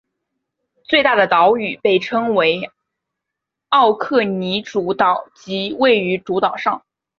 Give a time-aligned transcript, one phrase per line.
[0.85, 1.53] 最大的岛
[1.83, 2.71] 被称为
[3.69, 6.83] 奥克尼主岛即位于主岛上。